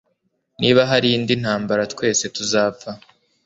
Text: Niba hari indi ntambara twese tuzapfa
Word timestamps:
Niba 0.61 0.81
hari 0.91 1.07
indi 1.17 1.33
ntambara 1.41 1.83
twese 1.93 2.23
tuzapfa 2.35 2.89